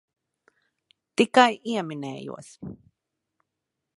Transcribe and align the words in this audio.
Tikai 1.19 1.53
ieminējos. 1.73 2.51